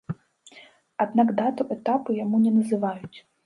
Аднак 1.05 1.35
дату 1.41 1.69
этапу 1.77 2.19
яму 2.23 2.37
не 2.47 2.59
называюць. 2.59 3.17